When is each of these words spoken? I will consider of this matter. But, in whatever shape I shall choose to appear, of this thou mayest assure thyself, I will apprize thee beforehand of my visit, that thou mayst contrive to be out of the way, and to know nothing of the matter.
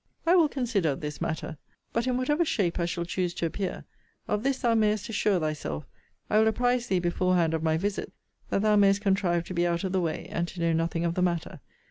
I 0.25 0.33
will 0.35 0.49
consider 0.49 0.89
of 0.89 1.01
this 1.01 1.21
matter. 1.21 1.57
But, 1.93 2.07
in 2.07 2.17
whatever 2.17 2.43
shape 2.43 2.79
I 2.79 2.85
shall 2.87 3.05
choose 3.05 3.35
to 3.35 3.45
appear, 3.45 3.85
of 4.27 4.41
this 4.41 4.57
thou 4.57 4.73
mayest 4.73 5.09
assure 5.09 5.39
thyself, 5.39 5.85
I 6.27 6.39
will 6.39 6.47
apprize 6.47 6.87
thee 6.87 6.97
beforehand 6.97 7.53
of 7.53 7.61
my 7.61 7.77
visit, 7.77 8.11
that 8.49 8.63
thou 8.63 8.75
mayst 8.77 9.01
contrive 9.01 9.43
to 9.43 9.53
be 9.53 9.67
out 9.67 9.83
of 9.83 9.91
the 9.91 10.01
way, 10.01 10.25
and 10.31 10.47
to 10.47 10.59
know 10.59 10.73
nothing 10.73 11.05
of 11.05 11.13
the 11.13 11.21
matter. 11.21 11.59